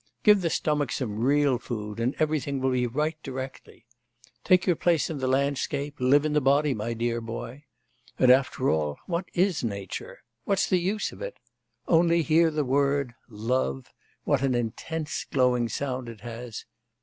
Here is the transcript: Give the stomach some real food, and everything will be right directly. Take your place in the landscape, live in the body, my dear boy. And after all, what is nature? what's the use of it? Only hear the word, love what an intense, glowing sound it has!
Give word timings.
Give 0.23 0.41
the 0.41 0.49
stomach 0.49 0.91
some 0.91 1.19
real 1.19 1.59
food, 1.59 1.99
and 1.99 2.15
everything 2.17 2.59
will 2.59 2.71
be 2.71 2.87
right 2.87 3.21
directly. 3.21 3.85
Take 4.43 4.65
your 4.65 4.75
place 4.75 5.11
in 5.11 5.19
the 5.19 5.27
landscape, 5.27 5.93
live 5.99 6.25
in 6.25 6.33
the 6.33 6.41
body, 6.41 6.73
my 6.73 6.95
dear 6.95 7.21
boy. 7.21 7.65
And 8.17 8.31
after 8.31 8.67
all, 8.67 8.97
what 9.05 9.25
is 9.35 9.63
nature? 9.63 10.23
what's 10.43 10.67
the 10.67 10.79
use 10.79 11.11
of 11.11 11.21
it? 11.21 11.37
Only 11.87 12.23
hear 12.23 12.49
the 12.49 12.65
word, 12.65 13.13
love 13.29 13.93
what 14.23 14.41
an 14.41 14.55
intense, 14.55 15.23
glowing 15.31 15.69
sound 15.69 16.09
it 16.09 16.21
has! 16.21 16.65